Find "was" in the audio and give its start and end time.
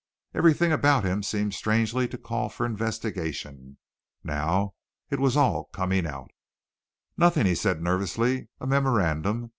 5.19-5.37